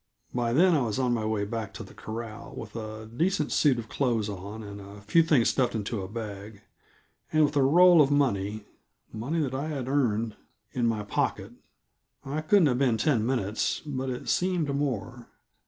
By 0.33 0.51
then 0.51 0.73
I 0.73 0.81
was 0.81 0.97
on 0.97 1.13
my 1.13 1.25
way 1.25 1.45
back 1.45 1.75
to 1.75 1.83
the 1.83 1.93
corral, 1.93 2.55
with 2.57 2.75
a 2.75 3.05
decent 3.05 3.51
suit 3.51 3.77
of 3.77 3.87
clothes 3.87 4.29
on 4.29 4.63
and 4.63 4.81
a 4.81 4.99
few 4.99 5.21
things 5.21 5.49
stuffed 5.49 5.75
into 5.75 6.01
a 6.01 6.07
bag, 6.07 6.63
and 7.31 7.43
with 7.45 7.55
a 7.55 7.61
roll 7.61 8.01
of 8.01 8.09
money 8.09 8.65
money 9.13 9.39
that 9.41 9.53
I 9.53 9.67
had 9.67 9.87
earned 9.87 10.35
in 10.71 10.87
my 10.87 11.03
pocket. 11.03 11.51
I 12.25 12.41
couldn't 12.41 12.65
have 12.65 12.79
been 12.79 12.97
ten 12.97 13.23
minutes, 13.27 13.81
but 13.85 14.09
it 14.09 14.27
seemed 14.27 14.73
more. 14.75 15.27